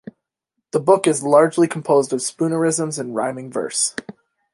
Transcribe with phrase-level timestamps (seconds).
[0.71, 3.93] The book is largely composed of spoonerisms in rhyming verse.